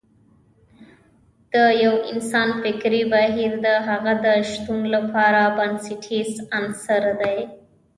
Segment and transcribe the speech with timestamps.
[1.53, 7.37] د يو انسان فکري بهير د هغه د شتون لپاره بنسټیز عنصر دی.